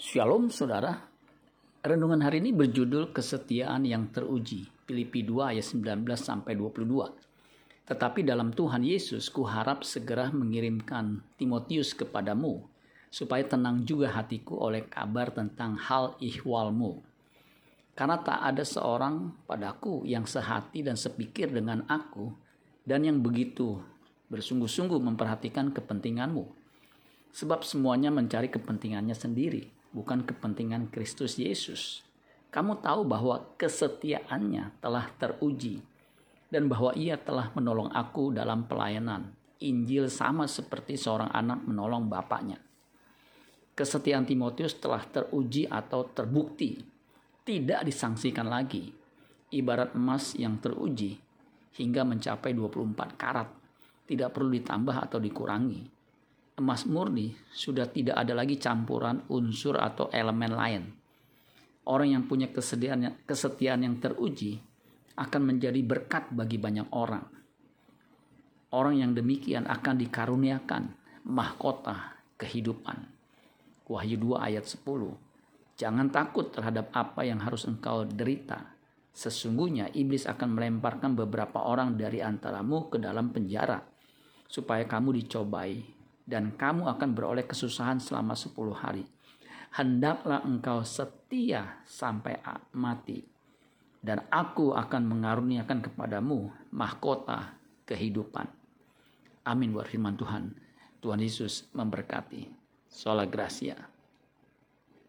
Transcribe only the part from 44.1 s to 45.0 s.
Timotius